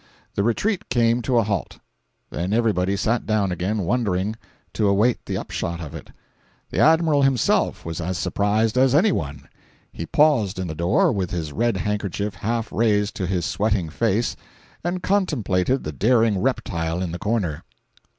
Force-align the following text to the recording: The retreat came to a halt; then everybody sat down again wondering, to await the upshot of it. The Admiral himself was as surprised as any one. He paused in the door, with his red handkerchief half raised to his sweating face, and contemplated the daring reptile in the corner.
The 0.33 0.41
retreat 0.41 0.89
came 0.89 1.21
to 1.21 1.37
a 1.37 1.43
halt; 1.43 1.77
then 2.31 2.53
everybody 2.53 2.97
sat 2.97 3.27
down 3.27 3.51
again 3.51 3.81
wondering, 3.83 4.35
to 4.73 4.87
await 4.87 5.23
the 5.27 5.37
upshot 5.37 5.79
of 5.79 5.93
it. 5.93 6.09
The 6.71 6.79
Admiral 6.79 7.21
himself 7.21 7.85
was 7.85 8.01
as 8.01 8.17
surprised 8.17 8.79
as 8.79 8.95
any 8.95 9.11
one. 9.11 9.47
He 9.93 10.07
paused 10.07 10.57
in 10.57 10.65
the 10.65 10.73
door, 10.73 11.11
with 11.11 11.29
his 11.29 11.53
red 11.53 11.77
handkerchief 11.77 12.33
half 12.33 12.71
raised 12.71 13.15
to 13.17 13.27
his 13.27 13.45
sweating 13.45 13.89
face, 13.89 14.35
and 14.83 15.03
contemplated 15.03 15.83
the 15.83 15.91
daring 15.91 16.41
reptile 16.41 16.99
in 17.03 17.11
the 17.11 17.19
corner. 17.19 17.63